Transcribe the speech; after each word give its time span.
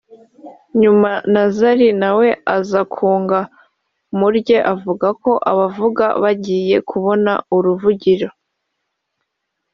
nyuma 0.81 1.11
na 1.33 1.43
Zari 1.57 1.87
nawe 2.01 2.27
aza 2.57 2.81
kunga 2.93 3.39
mu 4.17 4.27
rye 4.37 4.57
avuga 4.73 5.07
ko 5.23 5.31
abavuga 5.51 6.05
bagiye 6.23 6.75
kubona 6.89 7.31
uruvugiro 7.55 8.29